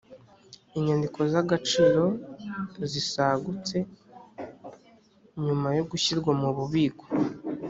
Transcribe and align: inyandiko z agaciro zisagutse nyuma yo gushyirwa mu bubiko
inyandiko 0.77 1.19
z 1.31 1.33
agaciro 1.43 2.03
zisagutse 2.91 3.77
nyuma 5.43 5.67
yo 5.77 5.83
gushyirwa 5.89 6.31
mu 6.41 6.49
bubiko 6.57 7.05